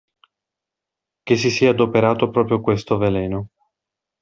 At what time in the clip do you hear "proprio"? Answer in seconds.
2.31-2.59